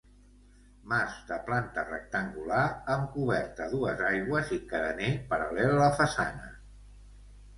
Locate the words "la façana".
5.83-6.49